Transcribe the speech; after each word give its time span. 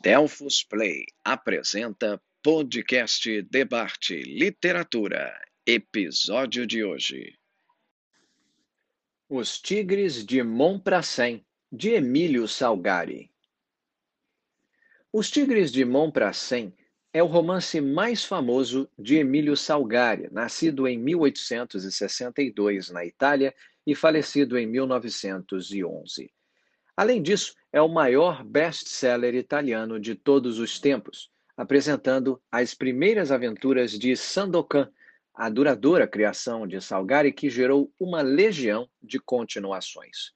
Delfos 0.00 0.62
Play 0.62 1.06
apresenta 1.24 2.22
podcast 2.40 3.42
Debate 3.42 4.22
Literatura, 4.22 5.36
episódio 5.66 6.64
de 6.64 6.84
hoje. 6.84 7.36
Os 9.28 9.58
Tigres 9.58 10.24
de 10.24 10.40
Montpracem, 10.44 11.44
de 11.72 11.90
Emílio 11.90 12.46
Salgari. 12.46 13.28
Os 15.12 15.28
Tigres 15.32 15.72
de 15.72 15.84
Montpracem 15.84 16.72
é 17.12 17.20
o 17.20 17.26
romance 17.26 17.80
mais 17.80 18.24
famoso 18.24 18.88
de 18.96 19.16
Emílio 19.16 19.56
Salgari, 19.56 20.28
nascido 20.30 20.86
em 20.86 20.96
1862 20.96 22.90
na 22.90 23.04
Itália 23.04 23.52
e 23.84 23.96
falecido 23.96 24.56
em 24.56 24.64
1911. 24.64 26.32
Além 26.98 27.22
disso, 27.22 27.54
é 27.72 27.80
o 27.80 27.86
maior 27.86 28.42
best-seller 28.42 29.32
italiano 29.36 30.00
de 30.00 30.16
todos 30.16 30.58
os 30.58 30.80
tempos, 30.80 31.30
apresentando 31.56 32.42
as 32.50 32.74
primeiras 32.74 33.30
aventuras 33.30 33.92
de 33.96 34.16
Sandokan, 34.16 34.90
a 35.32 35.48
duradoura 35.48 36.08
criação 36.08 36.66
de 36.66 36.80
Salgari 36.80 37.32
que 37.32 37.48
gerou 37.48 37.88
uma 38.00 38.20
legião 38.20 38.88
de 39.00 39.20
continuações. 39.20 40.32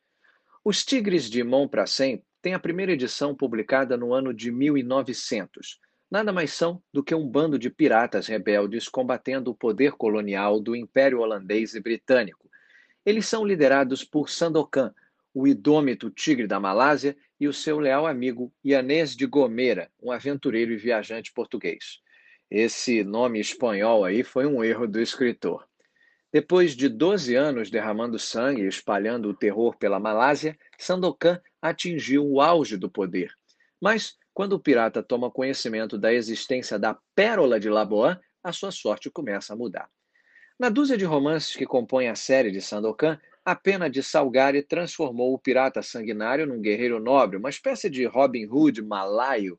Os 0.65 0.85
Tigres 0.85 1.29
de 1.29 1.43
Montpracem 1.43 2.23
têm 2.41 2.55
a 2.55 2.61
primeira 2.61 2.93
edição 2.93 3.35
publicada 3.35 3.97
no 3.97 4.15
ano 4.15 4.33
de 4.33 4.53
1900. 4.53 5.81
Nada 6.09 6.33
mais 6.33 6.53
são 6.53 6.81
do 6.93 7.03
que 7.03 7.13
um 7.13 7.27
bando 7.27 7.59
de 7.59 7.71
piratas 7.71 8.29
rebeldes 8.29 8.89
combatendo 8.89 9.51
o 9.51 9.55
poder 9.57 9.95
colonial 9.95 10.61
do 10.61 10.77
Império 10.77 11.23
Holandês 11.23 11.75
e 11.75 11.81
Britânico. 11.81 12.49
Eles 13.05 13.27
são 13.27 13.45
liderados 13.45 14.05
por 14.05 14.31
Sandokan, 14.31 14.95
o 15.35 15.47
idômito 15.47 16.11
tigre 16.11 16.47
da 16.47 16.61
Malásia 16.61 17.17
e 17.41 17.49
o 17.49 17.53
seu 17.53 17.79
leal 17.79 18.07
amigo 18.07 18.53
Ianês 18.65 19.17
de 19.17 19.27
Gomera, 19.27 19.91
um 20.01 20.13
aventureiro 20.13 20.73
e 20.73 20.77
viajante 20.77 21.33
português. 21.33 22.01
Esse 22.51 23.03
nome 23.03 23.41
espanhol 23.41 24.05
aí 24.05 24.23
foi 24.23 24.47
um 24.47 24.63
erro 24.63 24.87
do 24.87 25.01
escritor. 25.01 25.67
Depois 26.33 26.77
de 26.77 26.89
12 26.89 27.35
anos 27.35 27.71
derramando 27.71 28.19
sangue 28.19 28.63
e 28.63 28.69
espalhando 28.69 29.29
o 29.29 29.35
terror 29.35 29.77
pela 29.77 30.01
Malásia, 30.01 30.57
Sandokan 30.79 31.41
atingiu 31.61 32.27
o 32.27 32.41
auge 32.41 32.77
do 32.77 32.91
poder. 32.91 33.33
Mas, 33.81 34.17
quando 34.33 34.55
o 34.55 34.61
pirata 34.61 35.03
toma 35.03 35.31
conhecimento 35.31 35.99
da 35.99 36.13
existência 36.13 36.79
da 36.79 36.99
Pérola 37.15 37.61
de 37.61 37.69
Labuan, 37.69 38.19
a 38.43 38.53
sua 38.53 38.71
sorte 38.71 39.11
começa 39.11 39.53
a 39.53 39.57
mudar. 39.57 39.89
Na 40.59 40.69
dúzia 40.69 40.97
de 40.97 41.05
romances 41.05 41.55
que 41.55 41.67
compõem 41.67 42.09
a 42.09 42.15
série 42.15 42.51
de 42.51 42.61
Sandokan, 42.61 43.21
a 43.45 43.57
pena 43.57 43.91
de 43.91 44.03
Salgari 44.03 44.63
transformou 44.63 45.35
o 45.35 45.39
pirata 45.39 45.83
sanguinário 45.83 46.47
num 46.47 46.61
guerreiro 46.61 47.01
nobre, 47.01 47.37
uma 47.37 47.51
espécie 47.51 47.91
de 47.91 48.05
Robin 48.05 48.47
Hood 48.47 48.83
malaio, 48.83 49.59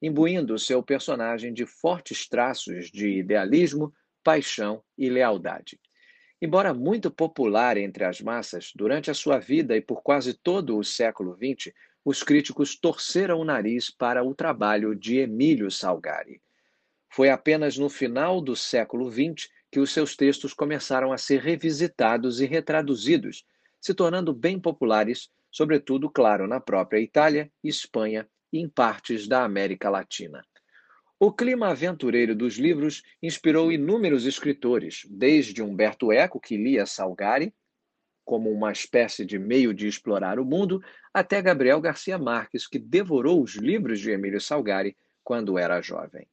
imbuindo 0.00 0.58
seu 0.58 0.82
personagem 0.82 1.52
de 1.52 1.66
fortes 1.66 2.28
traços 2.28 2.90
de 2.90 3.18
idealismo, 3.18 3.92
paixão 4.22 4.82
e 4.96 5.08
lealdade. 5.08 5.80
Embora 6.40 6.72
muito 6.72 7.10
popular 7.10 7.76
entre 7.76 8.04
as 8.04 8.20
massas, 8.20 8.70
durante 8.74 9.10
a 9.10 9.14
sua 9.14 9.38
vida 9.38 9.76
e 9.76 9.80
por 9.80 10.02
quase 10.02 10.34
todo 10.34 10.78
o 10.78 10.84
século 10.84 11.36
XX, 11.36 11.72
os 12.04 12.22
críticos 12.22 12.78
torceram 12.78 13.40
o 13.40 13.44
nariz 13.44 13.90
para 13.90 14.22
o 14.22 14.34
trabalho 14.34 14.94
de 14.94 15.18
Emílio 15.18 15.70
Salgari. 15.70 16.40
Foi 17.08 17.30
apenas 17.30 17.78
no 17.78 17.88
final 17.88 18.40
do 18.40 18.54
século 18.54 19.10
XX 19.10 19.48
que 19.74 19.80
os 19.80 19.90
seus 19.90 20.14
textos 20.14 20.54
começaram 20.54 21.12
a 21.12 21.18
ser 21.18 21.40
revisitados 21.40 22.40
e 22.40 22.46
retraduzidos, 22.46 23.44
se 23.80 23.92
tornando 23.92 24.32
bem 24.32 24.56
populares, 24.56 25.28
sobretudo, 25.50 26.08
claro, 26.08 26.46
na 26.46 26.60
própria 26.60 27.00
Itália, 27.00 27.50
Espanha 27.60 28.24
e 28.52 28.60
em 28.60 28.68
partes 28.68 29.26
da 29.26 29.42
América 29.42 29.90
Latina. 29.90 30.44
O 31.18 31.32
clima 31.32 31.70
aventureiro 31.70 32.36
dos 32.36 32.56
livros 32.56 33.02
inspirou 33.20 33.72
inúmeros 33.72 34.26
escritores, 34.26 35.04
desde 35.10 35.60
Humberto 35.60 36.12
Eco, 36.12 36.38
que 36.38 36.56
lia 36.56 36.86
Salgari, 36.86 37.52
como 38.24 38.52
uma 38.52 38.70
espécie 38.70 39.26
de 39.26 39.40
meio 39.40 39.74
de 39.74 39.88
explorar 39.88 40.38
o 40.38 40.44
mundo, 40.44 40.80
até 41.12 41.42
Gabriel 41.42 41.80
Garcia 41.80 42.16
Marques, 42.16 42.68
que 42.68 42.78
devorou 42.78 43.42
os 43.42 43.56
livros 43.56 43.98
de 43.98 44.12
Emílio 44.12 44.40
Salgari 44.40 44.96
quando 45.24 45.58
era 45.58 45.82
jovem. 45.82 46.28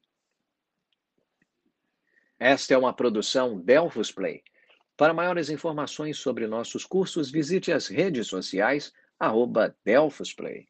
Esta 2.44 2.74
é 2.74 2.76
uma 2.76 2.92
produção 2.92 3.60
Delphos 3.60 4.10
Play. 4.10 4.42
Para 4.96 5.14
maiores 5.14 5.48
informações 5.48 6.18
sobre 6.18 6.48
nossos 6.48 6.84
cursos, 6.84 7.30
visite 7.30 7.70
as 7.70 7.86
redes 7.86 8.26
sociais 8.26 8.92
arroba 9.16 9.76
Delphos 9.84 10.34
Play. 10.34 10.66